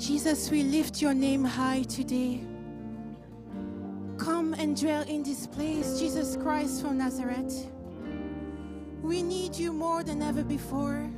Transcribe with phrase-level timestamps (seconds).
[0.00, 2.40] Jesus, we lift your name high today.
[4.16, 7.70] Come and dwell in this place, Jesus Christ from Nazareth.
[9.02, 11.10] We need you more than ever before.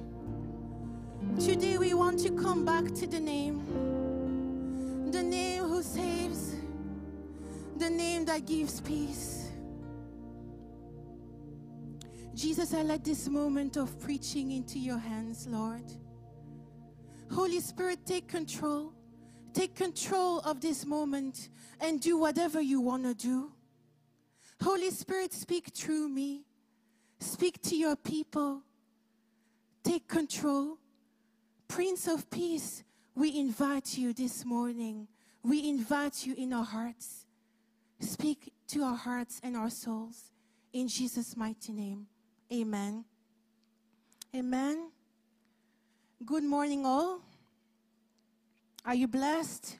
[1.38, 3.63] Today we want to come back to the name,
[5.12, 6.56] the name who saves,
[7.76, 9.49] the name that gives peace.
[12.35, 15.85] Jesus, I let this moment of preaching into your hands, Lord.
[17.33, 18.93] Holy Spirit, take control.
[19.55, 21.48] Take control of this moment
[21.80, 23.52] and do whatever you want to do.
[24.62, 26.45] Holy Spirit, speak through me.
[27.21, 28.62] Speak to your people.
[29.83, 30.79] Take control.
[31.69, 32.84] Prince of Peace,
[33.15, 35.09] we invite you this morning.
[35.43, 37.27] We invite you in our hearts.
[38.01, 40.30] Speak to our hearts and our souls.
[40.73, 42.07] In Jesus' mighty name.
[42.52, 43.05] Amen.
[44.35, 44.91] Amen.
[46.25, 47.21] Good morning, all.
[48.85, 49.79] Are you blessed?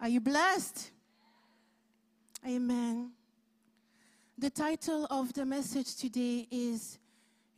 [0.00, 0.90] Are you blessed?
[2.46, 3.10] Amen.
[4.38, 6.98] The title of the message today is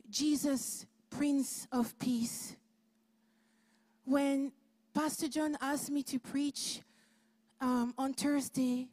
[0.09, 2.57] Jesus, Prince of Peace.
[4.03, 4.51] When
[4.93, 6.81] Pastor John asked me to preach
[7.61, 8.89] um, on Thursday,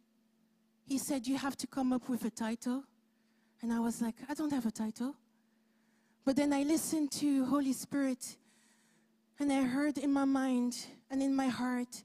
[0.84, 2.84] he said, You have to come up with a title.
[3.60, 5.16] And I was like, I don't have a title.
[6.24, 8.36] But then I listened to Holy Spirit
[9.38, 10.76] and I heard in my mind
[11.10, 12.02] and in my heart,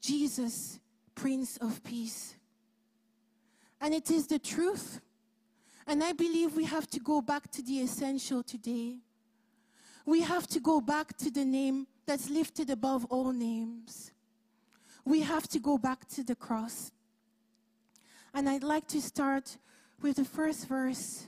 [0.00, 0.80] Jesus,
[1.14, 2.36] Prince of Peace.
[3.80, 5.00] And it is the truth.
[5.86, 8.98] And I believe we have to go back to the essential today.
[10.06, 14.12] We have to go back to the name that's lifted above all names.
[15.04, 16.92] We have to go back to the cross.
[18.34, 19.56] And I'd like to start
[20.00, 21.26] with the first verse,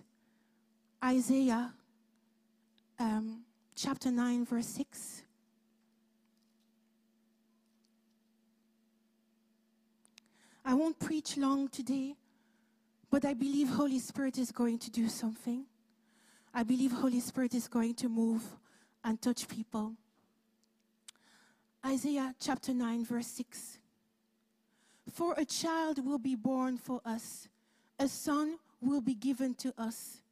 [1.05, 1.72] Isaiah
[2.98, 3.42] um,
[3.77, 5.22] chapter 9, verse 6.
[10.64, 12.14] I won't preach long today,
[13.10, 15.65] but I believe Holy Spirit is going to do something.
[16.54, 18.43] I believe Holy Spirit is going to move
[19.04, 19.93] and touch people.
[21.84, 23.78] Isaiah chapter 9, verse 6.
[25.12, 27.49] For a child will be born for us,
[27.99, 30.22] a son will be given to us,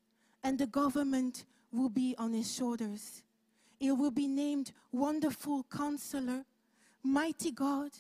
[0.43, 3.23] and the government will be on his shoulders.
[3.83, 6.45] It will be named Wonderful Counselor,
[7.03, 7.91] Mighty God,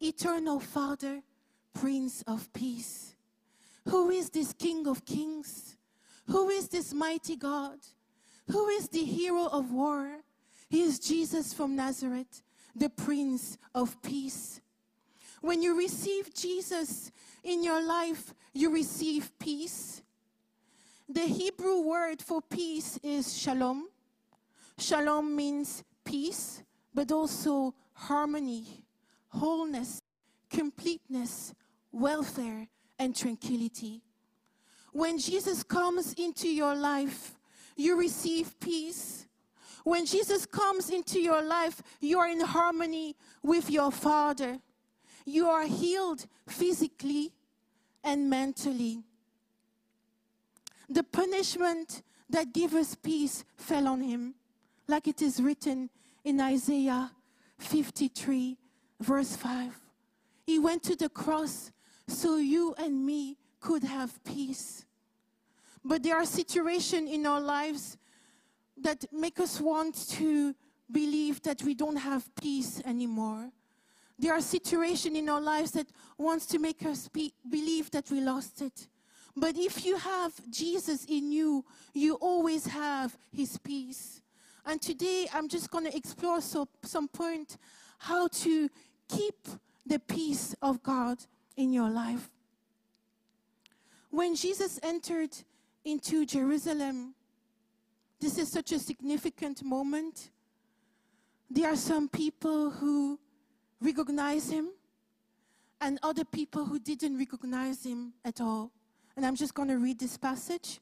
[0.00, 1.20] Eternal Father,
[1.74, 3.14] Prince of Peace.
[3.88, 5.76] Who is this King of Kings?
[6.28, 7.76] Who is this mighty God?
[8.50, 10.08] Who is the hero of war?
[10.70, 12.42] He is Jesus from Nazareth,
[12.74, 14.62] the Prince of Peace.
[15.42, 17.12] When you receive Jesus
[17.44, 20.00] in your life, you receive peace.
[21.06, 23.88] The Hebrew word for peace is shalom.
[24.78, 26.62] Shalom means peace,
[26.94, 28.84] but also harmony,
[29.28, 30.00] wholeness,
[30.48, 31.52] completeness,
[31.90, 32.68] welfare,
[32.98, 34.02] and tranquility.
[34.92, 37.34] When Jesus comes into your life,
[37.76, 39.26] you receive peace.
[39.82, 44.60] When Jesus comes into your life, you are in harmony with your Father.
[45.24, 47.32] You are healed physically
[48.04, 49.02] and mentally.
[50.88, 54.34] The punishment that gives us peace fell on him,
[54.88, 55.90] like it is written
[56.24, 57.12] in Isaiah
[57.58, 58.56] 53,
[59.00, 59.78] verse 5.
[60.46, 61.70] He went to the cross
[62.08, 64.86] so you and me could have peace.
[65.84, 67.98] But there are situations in our lives
[68.80, 70.54] that make us want to
[70.90, 73.50] believe that we don't have peace anymore.
[74.18, 78.20] There are situations in our lives that wants to make us be, believe that we
[78.20, 78.88] lost it.
[79.36, 84.22] But if you have Jesus in you, you always have his peace.
[84.68, 87.56] And today I'm just going to explore so, some point
[87.96, 88.68] how to
[89.08, 89.48] keep
[89.86, 91.24] the peace of God
[91.56, 92.28] in your life.
[94.10, 95.30] When Jesus entered
[95.86, 97.14] into Jerusalem,
[98.20, 100.28] this is such a significant moment.
[101.48, 103.18] There are some people who
[103.80, 104.68] recognize him
[105.80, 108.70] and other people who didn't recognize him at all.
[109.16, 110.78] And I'm just going to read this passage.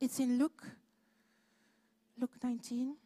[0.00, 0.62] It's in Luke,
[2.18, 2.96] Luke 19.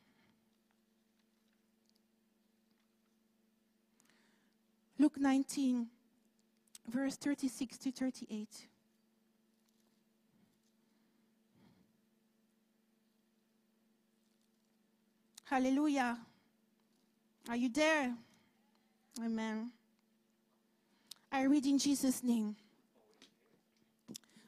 [5.00, 5.86] Luke 19,
[6.88, 8.48] verse 36 to 38.
[15.44, 16.18] Hallelujah.
[17.48, 18.12] Are you there?
[19.24, 19.70] Amen.
[21.30, 22.56] I read in Jesus' name.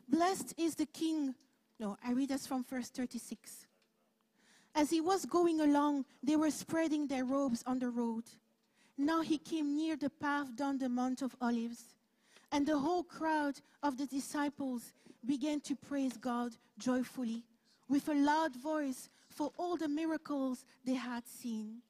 [0.08, 1.34] Blessed is the King.
[1.78, 3.66] No, I read us from verse 36.
[4.74, 8.24] As he was going along, they were spreading their robes on the road.
[8.96, 11.94] Now he came near the path down the Mount of Olives,
[12.52, 14.92] and the whole crowd of the disciples
[15.24, 17.44] began to praise God joyfully
[17.88, 21.82] with a loud voice for all the miracles they had seen.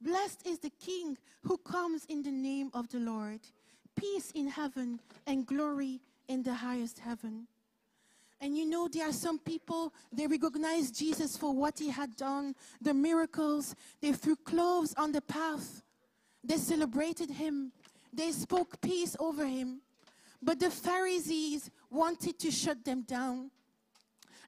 [0.00, 3.40] Blessed is the King who comes in the name of the Lord.
[3.96, 7.46] Peace in heaven and glory in the highest heaven.
[8.42, 12.56] And you know, there are some people, they recognize Jesus for what he had done,
[12.80, 13.76] the miracles.
[14.00, 15.80] They threw cloves on the path.
[16.42, 17.70] They celebrated him.
[18.12, 19.80] They spoke peace over him.
[20.42, 23.52] But the Pharisees wanted to shut them down.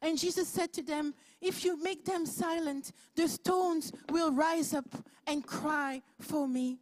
[0.03, 4.93] And Jesus said to them, If you make them silent, the stones will rise up
[5.25, 6.79] and cry for me.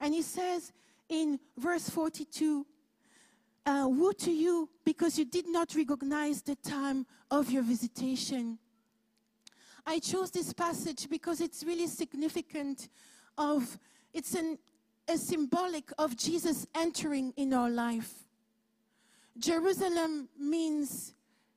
[0.00, 0.72] And he says
[1.08, 2.66] in verse 42,
[3.66, 8.58] uh, Woe to you, because you did not recognize the time of your visitation.
[9.84, 12.88] I chose this passage because it's really significant
[13.36, 13.78] of
[14.14, 14.58] it's an,
[15.08, 18.12] a symbolic of Jesus entering in our life.
[19.38, 21.12] Jerusalem means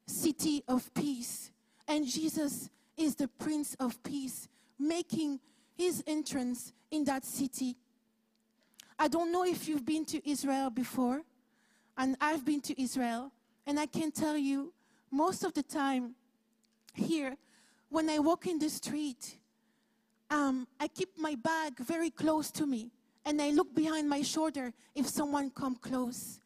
[0.06, 1.52] city of peace,
[1.88, 4.48] and Jesus is the Prince of Peace,
[4.78, 5.40] making
[5.78, 7.78] his entrance in that city.
[8.98, 11.22] I don't know if you've been to Israel before,
[12.00, 13.30] and I've been to Israel,
[13.68, 14.74] and I can tell you,
[15.12, 16.16] most of the time
[16.94, 17.36] here,
[17.90, 19.36] when I walk in the street,
[20.32, 22.90] um, I keep my bag very close to me,
[23.26, 26.40] and I look behind my shoulder if someone come close.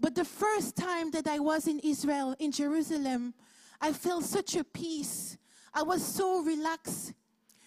[0.00, 3.34] But the first time that I was in Israel, in Jerusalem,
[3.82, 5.36] I felt such a peace.
[5.74, 7.12] I was so relaxed.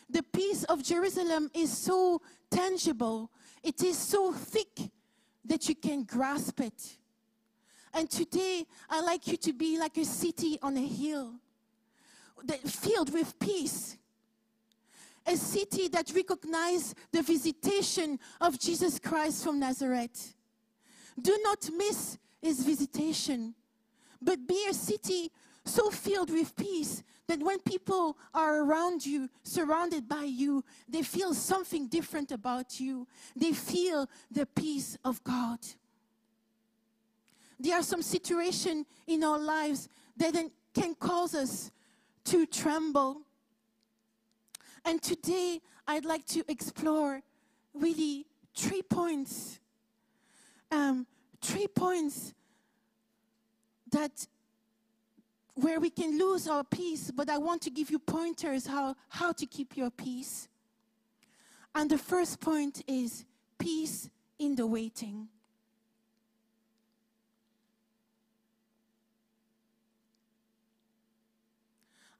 [0.10, 3.30] The peace of Jerusalem is so tangible.
[3.62, 4.87] It is so thick
[5.48, 6.98] that you can grasp it.
[7.94, 11.34] And today, I like you to be like a city on a hill,
[12.44, 13.98] that filled with peace.
[15.26, 20.34] A city that recognizes the visitation of Jesus Christ from Nazareth.
[21.20, 23.56] Do not miss his visitation,
[24.22, 25.32] but be a city
[25.66, 31.34] so filled with peace that when people are around you, surrounded by you, they feel
[31.34, 33.08] something different about you.
[33.36, 35.60] They feel the peace of God.
[37.60, 40.36] There are some situations in our lives that
[40.74, 41.72] can cause us
[42.26, 43.22] to tremble.
[44.86, 47.22] And today, I'd like to explore
[47.74, 48.26] really
[48.56, 49.60] three points.
[50.72, 51.08] Um,
[51.42, 52.34] three points
[53.92, 54.28] that
[55.57, 59.31] where we can lose our peace, but I want to give you pointers how, how
[59.31, 60.48] to keep your peace.
[61.74, 63.25] And the first point is
[63.57, 64.07] peace
[64.38, 65.27] in the waiting.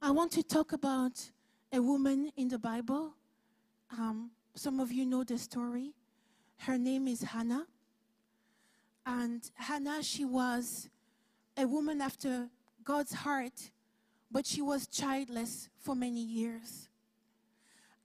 [0.02, 1.30] I want to talk about
[1.72, 3.14] a woman in the Bible.
[3.96, 5.92] Um, some of you know the story.
[6.58, 7.66] Her name is Hannah.
[9.06, 10.88] And Hannah, she was
[11.56, 12.48] a woman after
[12.88, 13.70] God's heart,
[14.30, 16.88] but she was childless for many years.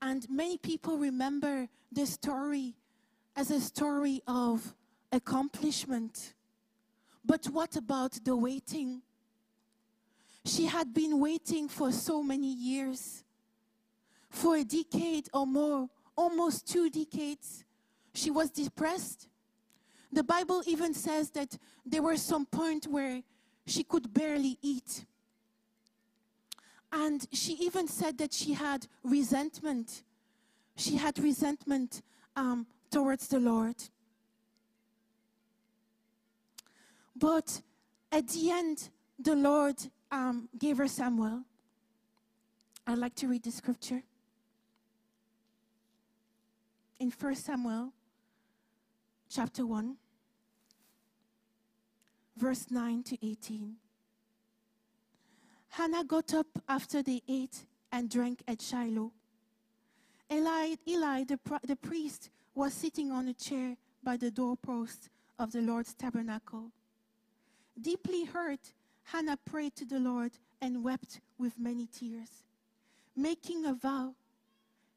[0.02, 2.74] And many people remember the story
[3.34, 4.74] as a story of
[5.10, 6.34] accomplishment.
[7.24, 9.00] But what about the waiting?
[10.44, 13.24] She had been waiting for so many years.
[14.28, 17.64] For a decade or more, almost two decades,
[18.12, 19.28] she was depressed.
[20.12, 23.22] The Bible even says that there were some point where
[23.66, 25.04] she could barely eat.
[26.92, 30.02] And she even said that she had resentment.
[30.76, 32.02] She had resentment
[32.36, 33.76] um, towards the Lord.
[37.16, 37.62] But
[38.12, 39.76] at the end, the Lord
[40.10, 41.42] um, gave her Samuel.
[42.86, 44.02] I'd like to read the scripture.
[47.00, 47.92] In 1 Samuel
[49.28, 49.96] chapter 1
[52.36, 53.76] verse 9 to 18.
[55.70, 59.12] Hannah got up after they ate and drank at Shiloh.
[60.32, 65.60] Eli, Eli the, the priest, was sitting on a chair by the doorpost of the
[65.60, 66.70] Lord's tabernacle.
[67.80, 68.72] Deeply hurt,
[69.04, 72.44] Hannah prayed to the Lord and wept with many tears.
[73.16, 74.14] Making a vow,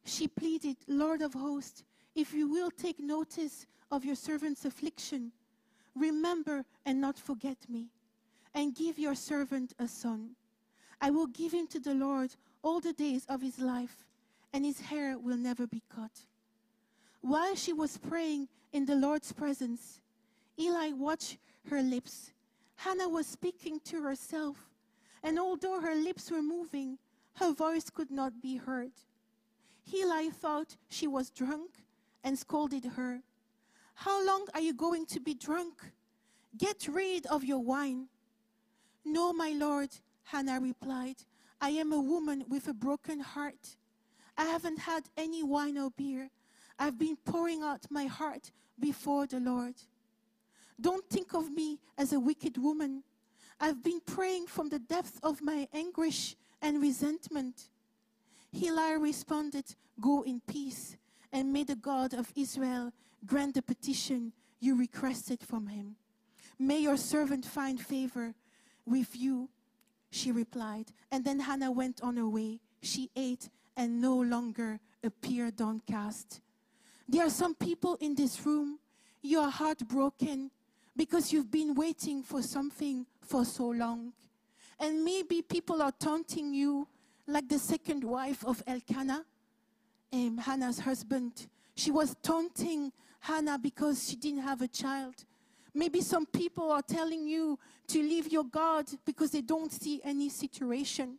[0.05, 1.83] she pleaded, Lord of hosts,
[2.15, 5.31] if you will take notice of your servant's affliction
[5.97, 7.87] Remember and not forget me,
[8.53, 10.35] and give your servant a son.
[11.01, 14.05] I will give him to the Lord all the days of his life,
[14.53, 16.25] and his hair will never be cut.
[17.21, 19.99] While she was praying in the Lord's presence,
[20.59, 21.37] Eli watched
[21.69, 22.31] her lips.
[22.75, 24.69] Hannah was speaking to herself,
[25.23, 26.97] and although her lips were moving,
[27.35, 28.91] her voice could not be heard.
[29.93, 31.71] Eli thought she was drunk
[32.23, 33.21] and scolded her.
[33.99, 35.73] How long are you going to be drunk?
[36.55, 38.09] Get rid of your wine.
[39.03, 39.89] No, my lord,
[40.25, 41.15] Hannah replied.
[41.59, 43.75] I am a woman with a broken heart.
[44.37, 46.29] I haven't had any wine or beer.
[46.77, 49.73] I've been pouring out my heart before the Lord.
[50.79, 53.01] Don't think of me as a wicked woman.
[53.59, 57.69] I've been praying from the depth of my anguish and resentment.
[58.53, 60.97] Eli responded, Go in peace,
[61.33, 62.93] and may the God of Israel
[63.25, 65.95] grant the petition you requested from him.
[66.59, 68.33] May your servant find favor
[68.85, 69.49] with you,
[70.09, 70.91] she replied.
[71.11, 72.59] And then Hannah went on her way.
[72.81, 76.41] She ate and no longer appeared downcast.
[77.07, 78.79] There are some people in this room,
[79.21, 80.51] you are heartbroken
[80.95, 84.13] because you've been waiting for something for so long.
[84.79, 86.87] And maybe people are taunting you,
[87.27, 89.25] like the second wife of Elkanah,
[90.13, 91.47] um, Hannah's husband.
[91.75, 95.15] She was taunting Hannah because she didn't have a child.
[95.73, 100.29] Maybe some people are telling you to leave your God because they don't see any
[100.29, 101.17] situation.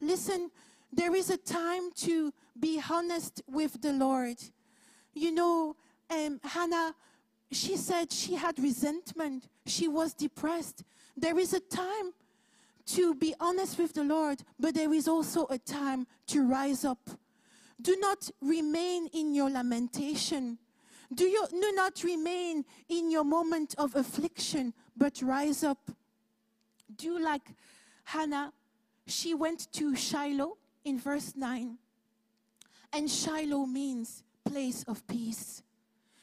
[0.00, 0.50] Listen,
[0.92, 4.36] there is a time to be honest with the Lord.
[5.14, 5.76] You know,
[6.10, 6.94] um, Hannah,
[7.50, 10.84] she said she had resentment, she was depressed.
[11.16, 12.12] There is a time
[12.86, 17.10] to be honest with the Lord, but there is also a time to rise up.
[17.80, 20.58] Do not remain in your lamentation.
[21.14, 25.90] Do, you, do not remain in your moment of affliction, but rise up.
[26.96, 27.42] Do like
[28.04, 28.52] Hannah.
[29.06, 31.76] She went to Shiloh in verse 9.
[32.92, 35.62] And Shiloh means place of peace.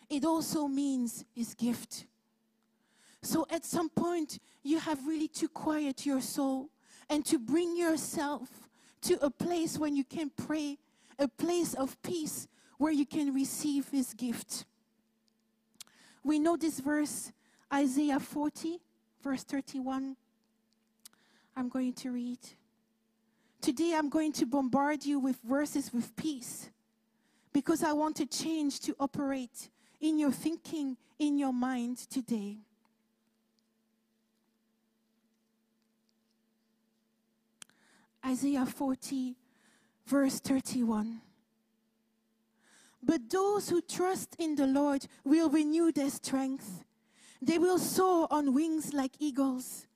[0.09, 2.05] It also means his gift.
[3.21, 6.69] So at some point, you have really to quiet your soul
[7.09, 8.49] and to bring yourself
[9.01, 10.77] to a place when you can pray,
[11.17, 14.65] a place of peace where you can receive his gift.
[16.23, 17.31] We know this verse,
[17.73, 18.79] Isaiah 40,
[19.23, 20.15] verse 31.
[21.55, 22.39] I'm going to read.
[23.61, 26.69] Today I'm going to bombard you with verses with peace
[27.51, 32.57] because I want a change to operate in your thinking, in your mind today.
[38.25, 39.35] Isaiah 40,
[40.05, 41.21] verse 31.
[43.01, 46.83] But those who trust in the Lord will renew their strength.
[47.41, 49.87] They will soar on wings like eagles.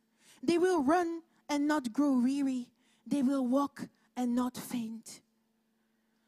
[0.42, 2.68] They will run and not grow weary.
[3.06, 5.22] They will walk and not faint.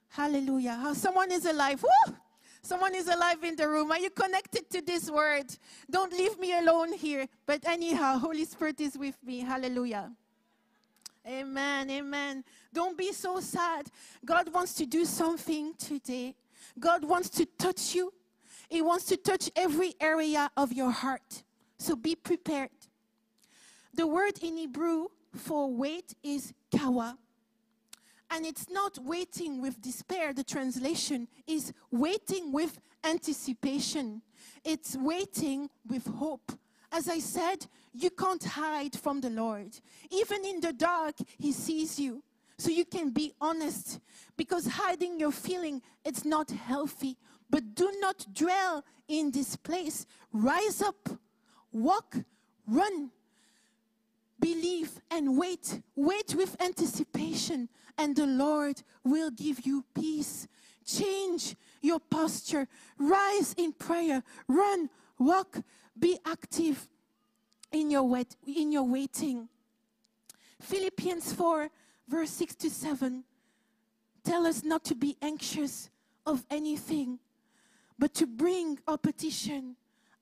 [0.09, 0.75] Hallelujah.
[0.75, 1.83] How someone is alive.
[1.83, 2.15] Woo!
[2.61, 3.91] Someone is alive in the room.
[3.91, 5.45] Are you connected to this word?
[5.89, 7.27] Don't leave me alone here.
[7.45, 9.41] But anyhow, Holy Spirit is with me.
[9.41, 10.11] Hallelujah.
[11.27, 11.89] Amen.
[11.89, 12.43] Amen.
[12.73, 13.87] Don't be so sad.
[14.23, 16.35] God wants to do something today.
[16.79, 18.13] God wants to touch you.
[18.69, 21.43] He wants to touch every area of your heart.
[21.77, 22.69] So be prepared.
[23.93, 27.17] The word in Hebrew for wait is kawa.
[28.31, 30.33] And it's not waiting with despair.
[30.33, 34.21] The translation is waiting with anticipation.
[34.63, 36.51] It's waiting with hope.
[36.91, 39.79] As I said, you can't hide from the Lord.
[40.09, 42.23] Even in the dark, He sees you.
[42.57, 43.99] So you can be honest
[44.37, 47.17] because hiding your feeling it's not healthy.
[47.49, 50.05] But do not dwell in this place.
[50.31, 51.09] Rise up,
[51.71, 52.15] walk,
[52.67, 53.11] run,
[54.39, 55.81] believe and wait.
[55.95, 60.47] Wait with anticipation and the Lord will give you peace.
[60.85, 62.67] Change your posture.
[62.97, 64.23] Rise in prayer.
[64.47, 65.61] Run, walk,
[65.97, 66.87] be active
[67.71, 69.49] in your, wait, in your waiting.
[70.61, 71.69] Philippians 4,
[72.07, 73.23] verse 6 to 7
[74.23, 75.89] tell us not to be anxious
[76.25, 77.19] of anything,
[77.99, 79.75] but to bring our petition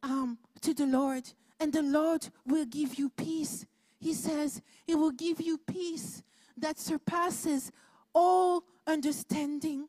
[0.03, 1.23] um, to the Lord,
[1.59, 3.65] and the Lord will give you peace.
[3.99, 6.21] He says, He will give you peace
[6.57, 7.71] that surpasses
[8.13, 9.87] all understanding.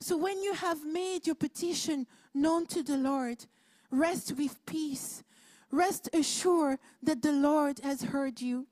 [0.00, 3.46] So when you have made your petition known to the Lord,
[3.90, 5.22] rest with peace.
[5.70, 8.66] Rest assured that the Lord has heard you.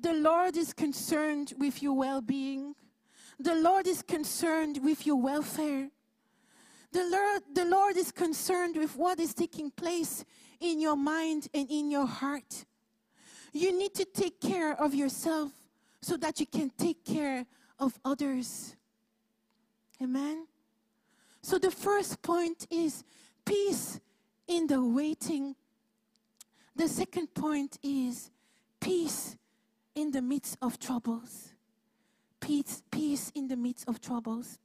[0.00, 2.74] The Lord is concerned with your well being.
[3.40, 5.90] The Lord is concerned with your welfare.
[6.92, 10.24] The Lord, the Lord is concerned with what is taking place
[10.60, 12.64] in your mind and in your heart.
[13.52, 15.52] You need to take care of yourself
[16.00, 17.44] so that you can take care
[17.78, 18.76] of others.
[20.02, 20.46] Amen.
[21.42, 23.04] So the first point is
[23.44, 24.00] peace
[24.46, 25.54] in the waiting.
[26.74, 28.30] The second point is
[28.80, 29.36] peace
[29.98, 31.48] in the midst of troubles.
[32.40, 34.58] Peace, peace in the midst of troubles.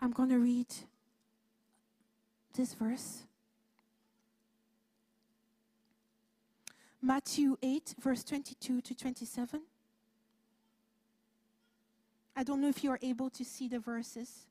[0.00, 0.66] I'm going to read
[2.54, 3.22] this verse.
[7.00, 9.62] Matthew 8, verse 22 to 27.
[12.36, 14.46] I don't know if you are able to see the verses.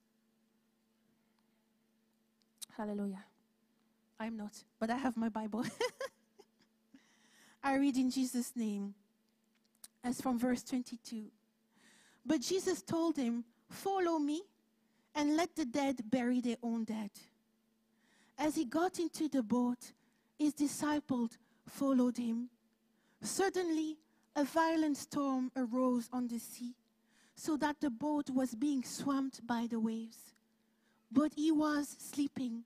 [2.75, 3.23] Hallelujah.
[4.19, 5.65] I'm not, but I have my Bible.
[7.63, 8.95] I read in Jesus' name,
[10.05, 11.25] as from verse 22.
[12.25, 14.43] But Jesus told him, Follow me
[15.15, 17.09] and let the dead bury their own dead.
[18.37, 19.91] As he got into the boat,
[20.37, 21.31] his disciples
[21.67, 22.49] followed him.
[23.21, 23.97] Suddenly,
[24.35, 26.75] a violent storm arose on the sea,
[27.35, 30.35] so that the boat was being swamped by the waves.
[31.11, 32.63] But he was sleeping.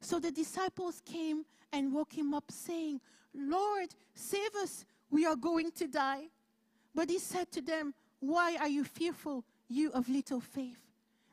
[0.00, 3.00] So the disciples came and woke him up, saying,
[3.34, 6.28] Lord, save us, we are going to die.
[6.94, 10.78] But he said to them, Why are you fearful, you of little faith?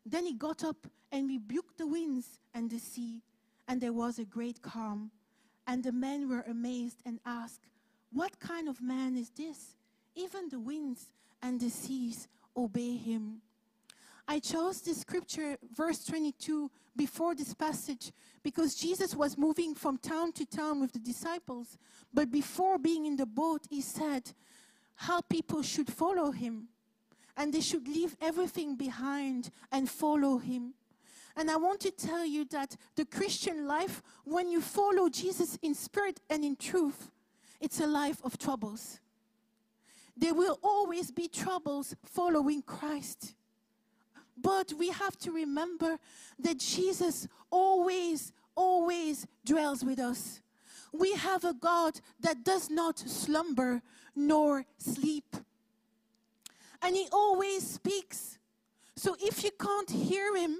[0.05, 3.21] Then he got up and rebuked the winds and the sea,
[3.67, 5.11] and there was a great calm.
[5.67, 7.67] And the men were amazed and asked,
[8.11, 9.75] What kind of man is this?
[10.15, 11.11] Even the winds
[11.41, 13.41] and the seas obey him.
[14.27, 18.11] I chose this scripture, verse 22, before this passage
[18.43, 21.77] because Jesus was moving from town to town with the disciples.
[22.13, 24.31] But before being in the boat, he said
[24.99, 26.67] how people should follow him
[27.37, 30.73] and they should leave everything behind and follow him.
[31.37, 35.73] And I want to tell you that the Christian life, when you follow Jesus in
[35.73, 37.11] spirit and in truth,
[37.61, 38.99] it's a life of troubles.
[40.17, 43.35] There will always be troubles following Christ.
[44.37, 45.97] But we have to remember
[46.39, 50.41] that Jesus always, always dwells with us.
[50.91, 53.81] We have a God that does not slumber
[54.27, 55.35] nor sleep
[56.81, 58.37] and he always speaks.
[58.95, 60.59] So if you can't hear him,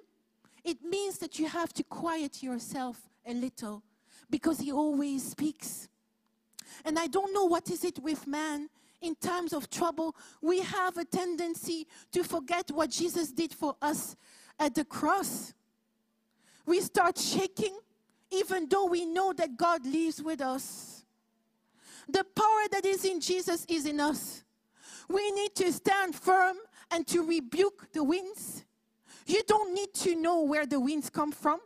[0.63, 3.83] it means that you have to quiet yourself a little
[4.29, 5.87] because he always speaks.
[6.85, 8.69] And I don't know what is it with man
[9.01, 10.15] in times of trouble.
[10.41, 14.15] We have a tendency to forget what Jesus did for us
[14.59, 15.53] at the cross.
[16.65, 17.77] We start shaking
[18.31, 20.98] even though we know that God lives with us.
[22.11, 24.43] The power that is in Jesus is in us.
[25.07, 26.57] We need to stand firm
[26.91, 28.65] and to rebuke the winds.
[29.25, 31.59] You don't need to know where the winds come from.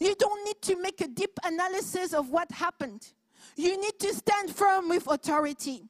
[0.00, 3.06] You don't need to make a deep analysis of what happened.
[3.56, 5.84] You need to stand firm with authority.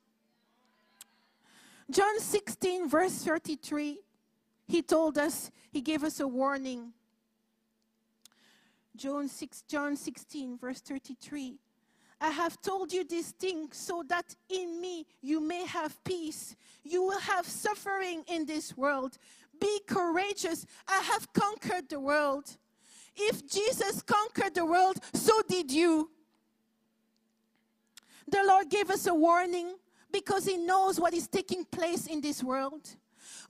[1.90, 4.00] John 16, verse 33,
[4.66, 6.92] he told us, he gave us a warning.
[8.94, 11.56] John, 6, John 16, verse 33.
[12.20, 16.56] I have told you these things so that in me you may have peace.
[16.82, 19.18] You will have suffering in this world.
[19.60, 20.66] Be courageous.
[20.88, 22.56] I have conquered the world.
[23.16, 26.10] If Jesus conquered the world, so did you.
[28.30, 29.74] The Lord gave us a warning
[30.12, 32.88] because He knows what is taking place in this world.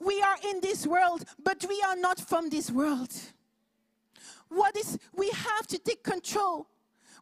[0.01, 3.13] We are in this world, but we are not from this world.
[4.49, 6.67] What is, we have to take control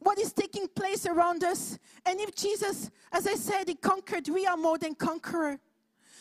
[0.00, 1.78] what is taking place around us.
[2.04, 5.58] And if Jesus, as I said, he conquered, we are more than conqueror.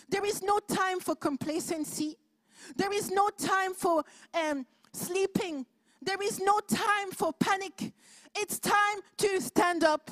[0.10, 2.18] There is no time for complacency.
[2.76, 5.66] There is no time for um, sleeping.
[6.02, 7.94] There is no time for panic.
[8.36, 10.12] It's time to stand up.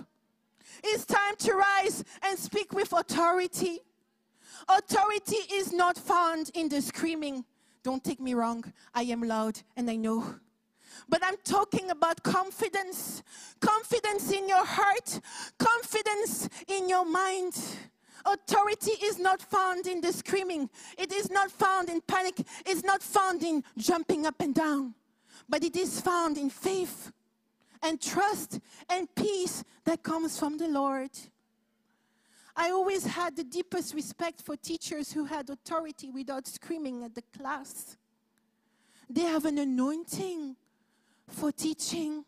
[0.84, 3.80] It's time to rise and speak with authority.
[4.68, 7.46] Authority is not found in the screaming.
[7.84, 8.64] Don't take me wrong.
[8.94, 10.36] I am loud and I know.
[11.10, 13.24] But I'm talking about confidence
[13.60, 15.20] confidence in your heart,
[15.58, 17.54] confidence in your mind.
[18.26, 23.04] Authority is not found in the screaming, it is not found in panic, it's not
[23.04, 24.94] found in jumping up and down,
[25.50, 27.12] but it is found in faith
[27.82, 31.12] and trust and peace that comes from the Lord.
[32.56, 37.24] I always had the deepest respect for teachers who had authority without screaming at the
[37.38, 37.98] class.
[39.10, 40.56] They have an anointing
[41.34, 42.26] for teaching.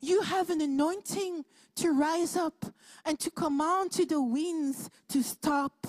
[0.00, 1.44] You have an anointing
[1.76, 2.66] to rise up
[3.04, 5.86] and to command to the winds to stop.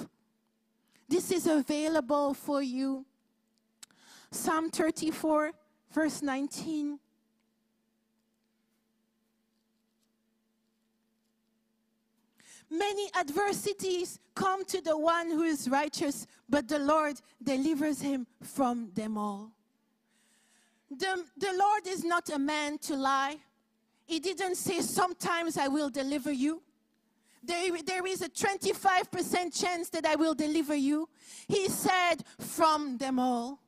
[1.07, 3.05] This is available for you.
[4.31, 5.51] Psalm 34,
[5.91, 6.99] verse 19.
[12.69, 18.91] Many adversities come to the one who is righteous, but the Lord delivers him from
[18.93, 19.51] them all.
[20.91, 23.37] The, the Lord is not a man to lie.
[24.05, 26.61] He didn't say, Sometimes I will deliver you.
[27.43, 31.07] There, there is a 25% chance that I will deliver you.
[31.47, 33.59] He said, From them all.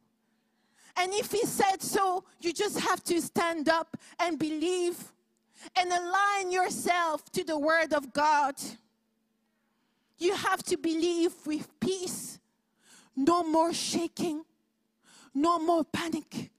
[0.97, 4.97] And if He said so, you just have to stand up and believe
[5.75, 8.55] and align yourself to the Word of God.
[10.17, 12.39] You have to believe with peace.
[13.15, 14.43] No more shaking,
[15.33, 16.49] no more panic.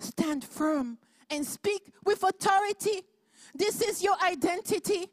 [0.00, 0.98] Stand firm
[1.30, 3.02] and speak with authority.
[3.54, 5.08] This is your identity,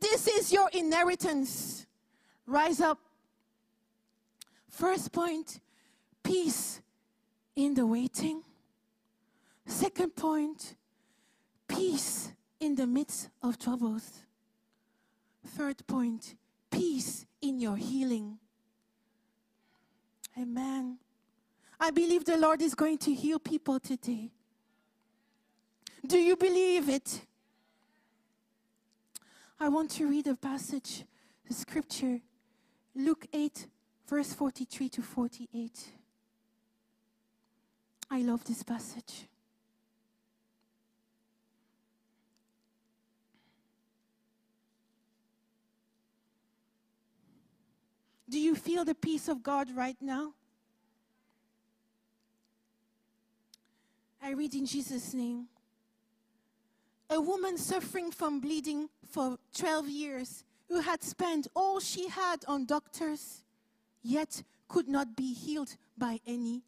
[0.00, 1.86] this is your inheritance.
[2.46, 2.98] Rise up.
[4.70, 5.60] First point
[6.22, 6.80] peace
[7.56, 8.42] in the waiting.
[9.66, 10.76] Second point
[11.66, 14.24] peace in the midst of troubles.
[15.46, 16.36] Third point
[16.70, 18.38] peace in your healing.
[20.40, 20.98] Amen.
[21.80, 24.30] I believe the Lord is going to heal people today.
[26.06, 27.22] Do you believe it?
[29.60, 31.04] I want to read a passage,
[31.46, 32.20] the scripture,
[32.94, 33.66] Luke 8,
[34.08, 35.92] verse 43 to 48.
[38.10, 39.28] I love this passage.
[48.28, 50.34] Do you feel the peace of God right now?
[54.22, 55.46] I read in Jesus' name.
[57.10, 62.66] A woman suffering from bleeding for 12 years, who had spent all she had on
[62.66, 63.42] doctors,
[64.02, 66.62] yet could not be healed by any,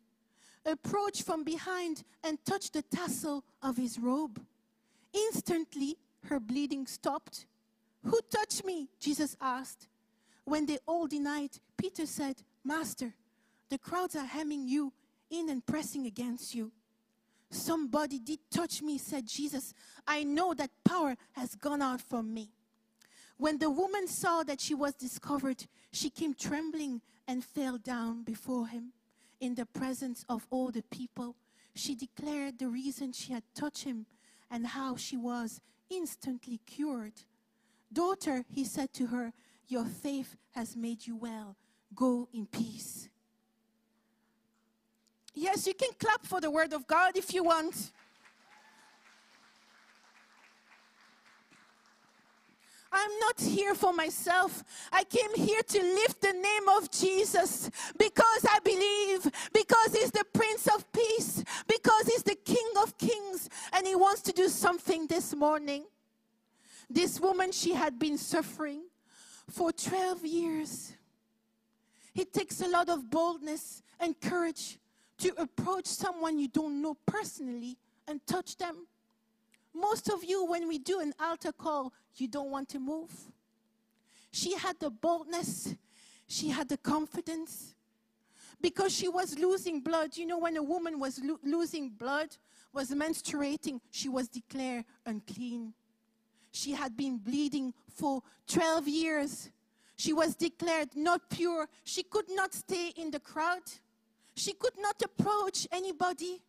[0.64, 4.40] approached from behind and touched the tassel of his robe.
[5.12, 7.46] Instantly, her bleeding stopped.
[8.04, 8.88] Who touched me?
[8.98, 9.88] Jesus asked.
[10.44, 13.14] When they all denied, Peter said, Master,
[13.68, 14.92] the crowds are hemming you
[15.30, 16.72] in and pressing against you.
[17.50, 19.74] Somebody did touch me, said Jesus.
[20.06, 22.50] I know that power has gone out from me.
[23.36, 28.68] When the woman saw that she was discovered, she came trembling and fell down before
[28.68, 28.92] him.
[29.40, 31.36] In the presence of all the people,
[31.74, 34.06] she declared the reason she had touched him
[34.50, 37.14] and how she was instantly cured.
[37.92, 39.32] Daughter, he said to her,
[39.66, 41.56] your faith has made you well.
[41.94, 43.08] Go in peace.
[45.34, 47.92] Yes, you can clap for the word of God if you want.
[52.92, 54.64] I'm not here for myself.
[54.92, 60.24] I came here to lift the name of Jesus because I believe, because He's the
[60.32, 65.06] Prince of Peace, because He's the King of Kings, and He wants to do something
[65.06, 65.84] this morning.
[66.88, 68.82] This woman, she had been suffering
[69.48, 70.92] for 12 years.
[72.16, 74.78] It takes a lot of boldness and courage
[75.20, 77.76] to approach someone you don't know personally
[78.09, 78.87] and touch them.
[79.74, 83.11] Most of you, when we do an altar call, you don't want to move.
[84.33, 85.74] She had the boldness,
[86.26, 87.74] she had the confidence
[88.61, 90.16] because she was losing blood.
[90.16, 92.37] You know, when a woman was lo- losing blood,
[92.72, 95.72] was menstruating, she was declared unclean.
[96.52, 99.50] She had been bleeding for 12 years.
[99.96, 101.68] She was declared not pure.
[101.85, 103.62] She could not stay in the crowd.
[104.40, 106.40] She could not approach anybody.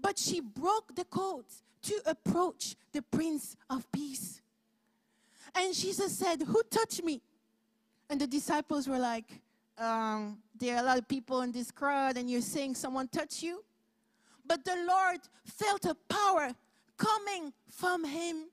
[0.00, 4.40] But she broke the codes to approach the Prince of Peace.
[5.54, 7.20] And Jesus said, Who touched me?
[8.08, 9.26] And the disciples were like,
[9.76, 13.42] um, There are a lot of people in this crowd, and you're saying someone touched
[13.42, 13.62] you?
[14.46, 16.52] But the Lord felt a power
[16.96, 18.46] coming from him.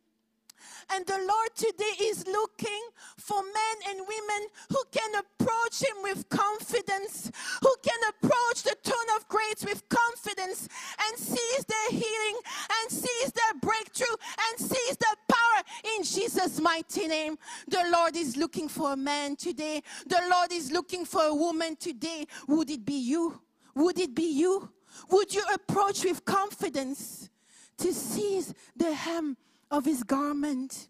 [0.94, 2.82] And the Lord today is looking
[3.18, 9.18] for men and women who can approach Him with confidence, who can approach the throne
[9.18, 10.68] of grace with confidence
[11.08, 12.40] and seize their healing
[12.82, 14.16] and seize their breakthrough
[14.50, 15.64] and seize the power
[15.96, 17.38] in Jesus' mighty name.
[17.68, 19.82] The Lord is looking for a man today.
[20.08, 22.26] The Lord is looking for a woman today.
[22.48, 23.42] Would it be you?
[23.76, 24.70] Would it be you?
[25.10, 27.30] Would you approach with confidence
[27.78, 29.38] to seize the hem
[29.72, 30.90] of his garment.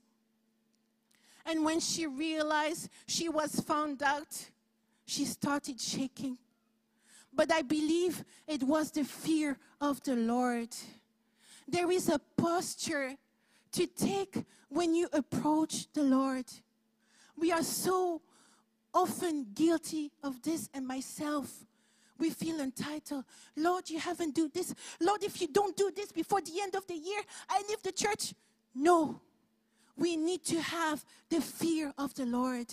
[1.46, 4.50] And when she realized she was found out,
[5.06, 6.38] she started shaking.
[7.34, 10.70] But I believe it was the fear of the Lord.
[11.68, 13.16] There is a posture
[13.72, 16.46] to take when you approach the Lord.
[17.38, 18.22] We are so
[18.94, 21.50] often guilty of this, and myself.
[22.18, 23.26] We feel entitled.
[23.56, 24.76] Lord, you haven't do this.
[25.00, 27.92] Lord, if you don't do this before the end of the year, I leave the
[27.92, 28.34] church.
[28.74, 29.20] No,
[29.98, 32.68] we need to have the fear of the Lord,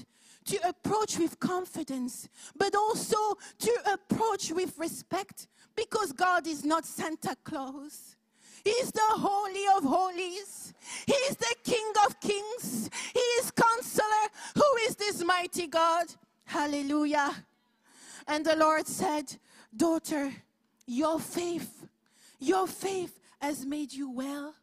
[0.47, 7.37] to approach with confidence, but also to approach with respect because God is not Santa
[7.45, 8.17] Claus.
[8.65, 10.75] He's the Holy of Holies.
[11.07, 12.91] He is the King of Kings.
[13.13, 14.05] He is Counselor.
[14.55, 16.07] Who is this mighty God?
[16.45, 17.45] Hallelujah.
[18.27, 19.37] And the Lord said,
[19.75, 20.33] Daughter,
[20.87, 21.87] Your faith,
[22.39, 24.55] your faith has made you well.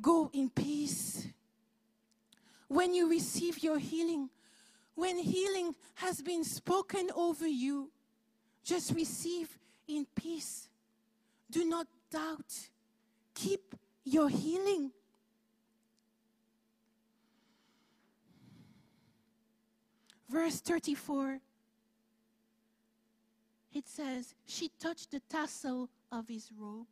[0.00, 1.26] Go in peace.
[2.68, 4.30] When you receive your healing,
[4.94, 7.90] when healing has been spoken over you,
[8.64, 10.68] just receive in peace.
[11.50, 12.68] Do not doubt.
[13.34, 14.90] Keep your healing.
[20.28, 21.40] Verse 34
[23.74, 26.86] it says, She touched the tassel of his robe.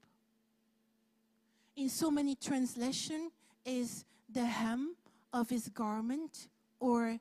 [1.77, 3.31] In so many translation
[3.65, 4.95] is the hem
[5.33, 7.19] of his garment or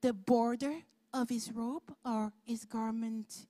[0.00, 0.74] the border
[1.12, 3.46] of his robe or his garment.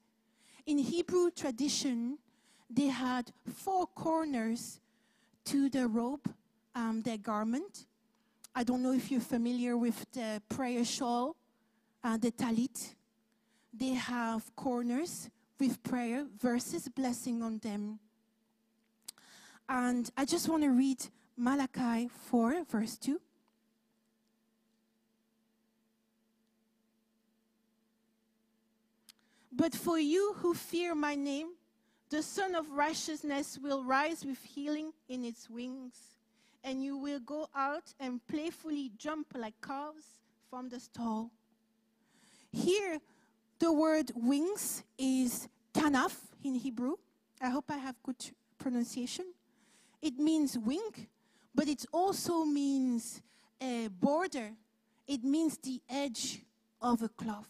[0.67, 2.19] In Hebrew tradition,
[2.69, 4.81] they had four corners
[5.47, 6.31] to the robe,
[6.75, 7.87] um, their garment.
[8.55, 11.37] I don't know if you're familiar with the prayer shawl,
[12.03, 12.95] uh, the talit.
[13.73, 17.99] They have corners with prayer, verses, blessing on them.
[19.69, 20.99] And I just want to read
[21.37, 23.21] Malachi 4, verse 2.
[29.53, 31.49] But for you who fear my name,
[32.11, 35.95] the Sun of Righteousness will rise with healing in its wings,
[36.63, 40.05] and you will go out and playfully jump like calves
[40.51, 41.31] from the stall.
[42.53, 43.01] Here,
[43.59, 46.97] the word wings is kanaf in Hebrew.
[47.41, 49.27] I hope I have good pronunciation.
[50.05, 51.09] It means wing,
[51.55, 53.23] but it also means
[53.59, 54.51] a border.
[55.09, 56.43] It means the edge
[56.83, 57.49] of a cloth.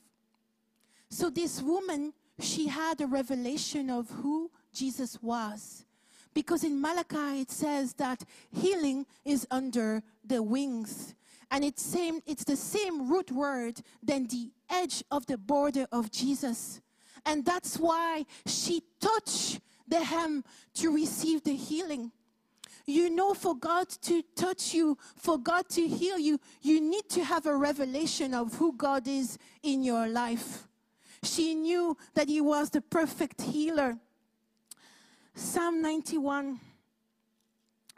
[1.11, 5.85] So this woman, she had a revelation of who Jesus was.
[6.33, 11.17] Because in Malachi it says that healing is under the wings.
[11.51, 16.13] And it's, same, it's the same root word than the edge of the border of
[16.13, 16.81] Jesus.
[17.27, 22.13] And that's why she touched the hem to receive the healing.
[22.87, 27.25] You know, for God to touch you, for God to heal you, you need to
[27.25, 30.69] have a revelation of who God is in your life.
[31.23, 33.97] She knew that He was the perfect healer.
[35.35, 36.61] Psalm 91,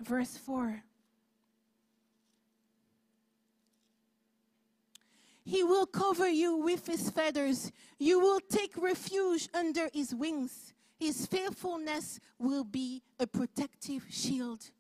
[0.01, 0.83] verse 4.
[5.47, 7.71] He will cover you with his feathers.
[8.01, 10.75] You will take refuge under his wings.
[10.99, 14.71] His faithfulness will be a protective shield.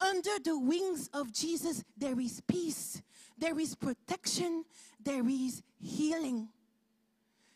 [0.00, 3.02] Under the wings of Jesus, there is peace,
[3.36, 4.64] there is protection,
[5.02, 6.48] there is healing.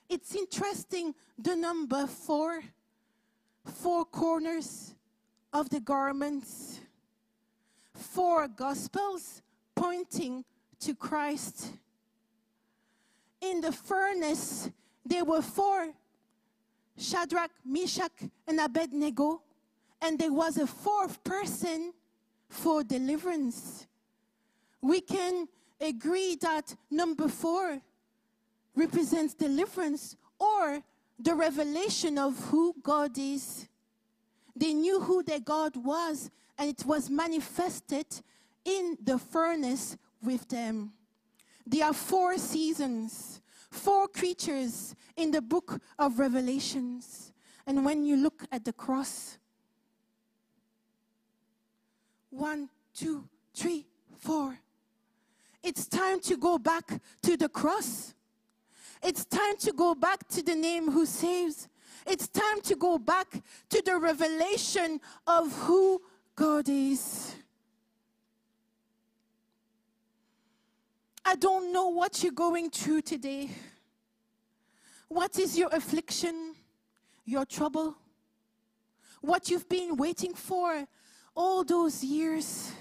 [0.08, 2.62] It's interesting the number four,
[3.64, 4.94] four corners
[5.52, 6.80] of the garments,
[7.94, 9.42] four gospels
[9.74, 10.44] pointing
[10.80, 11.72] to Christ
[13.42, 14.70] in the furnace,
[15.04, 15.92] there were four
[16.96, 18.12] Shadrach, Meshach,
[18.46, 19.42] and Abednego,
[20.00, 21.92] and there was a fourth person
[22.48, 23.86] for deliverance.
[24.80, 25.48] We can
[25.80, 27.80] agree that number four
[28.74, 30.82] represents deliverance or
[31.18, 33.68] the revelation of who God is.
[34.56, 38.06] They knew who their God was, and it was manifested
[38.64, 40.92] in the furnace with them.
[41.66, 43.40] There are four seasons,
[43.72, 47.32] four creatures in the book of Revelations.
[47.66, 49.38] And when you look at the cross,
[52.30, 53.86] one, two, three,
[54.18, 54.58] four.
[55.62, 58.14] It's time to go back to the cross.
[59.02, 61.68] It's time to go back to the name who saves.
[62.06, 66.02] It's time to go back to the revelation of who
[66.34, 67.34] God is.
[71.24, 73.50] I don't know what you're going through today.
[75.08, 76.54] What is your affliction,
[77.24, 77.96] your trouble?
[79.20, 80.86] What you've been waiting for
[81.34, 82.72] all those years?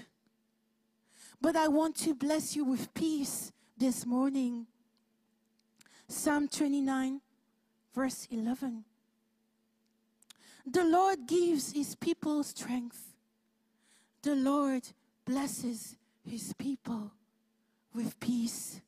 [1.40, 4.66] But I want to bless you with peace this morning.
[6.08, 7.20] Psalm 29,
[7.94, 8.84] verse 11.
[10.66, 13.14] The Lord gives his people strength.
[14.22, 14.82] The Lord
[15.24, 17.12] blesses his people
[17.94, 18.80] with peace.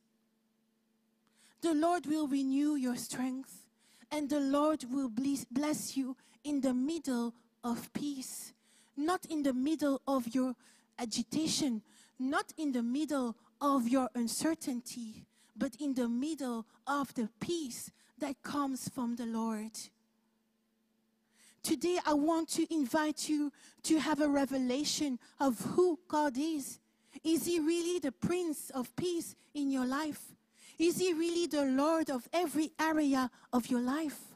[1.60, 3.66] The Lord will renew your strength,
[4.10, 5.10] and the Lord will
[5.50, 8.52] bless you in the middle of peace,
[8.96, 10.54] not in the middle of your
[10.98, 11.82] agitation,
[12.18, 15.24] not in the middle of your uncertainty,
[15.56, 19.72] but in the middle of the peace that comes from the Lord.
[21.62, 23.50] Today, I want to invite you
[23.84, 26.78] to have a revelation of who God is
[27.22, 30.22] is He really the Prince of Peace in your life?
[30.78, 34.34] Is He really the Lord of every area of your life?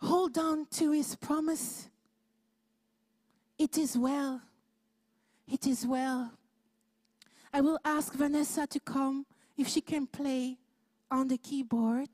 [0.00, 1.88] hold on to his promise.
[3.58, 4.40] It is well.
[5.50, 6.32] It is well.
[7.52, 9.26] I will ask Vanessa to come
[9.56, 10.58] if she can play
[11.10, 12.10] on the keyboard.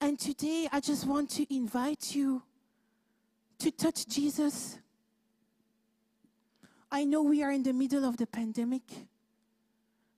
[0.00, 2.42] And today I just want to invite you
[3.58, 4.78] to touch Jesus.
[6.90, 8.82] I know we are in the middle of the pandemic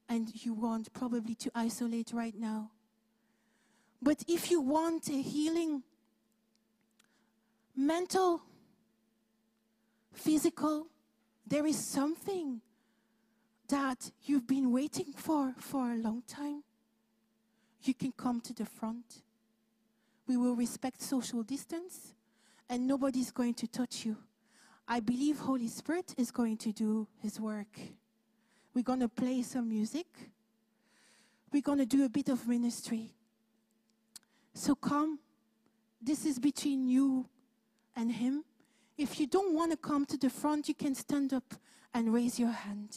[0.09, 2.71] and you want probably to isolate right now.
[4.01, 5.83] But if you want a healing,
[7.77, 8.43] mental,
[10.13, 10.87] physical,
[11.47, 12.61] there is something
[13.69, 16.63] that you've been waiting for for a long time.
[17.83, 19.23] You can come to the front.
[20.27, 22.15] We will respect social distance
[22.69, 24.17] and nobody's going to touch you.
[24.87, 27.79] I believe Holy Spirit is going to do his work.
[28.75, 30.07] We're going to play some music.
[31.53, 33.11] We're going to do a bit of ministry.
[34.55, 35.19] So come.
[36.01, 37.27] This is between you
[37.97, 38.45] and him.
[38.97, 41.55] If you don't want to come to the front, you can stand up
[41.93, 42.97] and raise your hand.